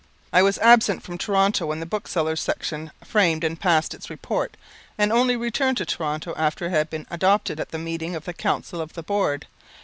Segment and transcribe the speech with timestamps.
[0.33, 4.57] I was absent from Toronto when the Booksellers' Section framed and passed its Report,
[4.97, 8.33] and only returned to Toronto after it had been adopted at the meeting of the
[8.33, 9.45] Council of the Board.